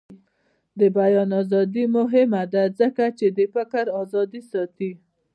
[0.79, 4.91] د بیان ازادي مهمه ده ځکه چې د فکر ازادي ساتي.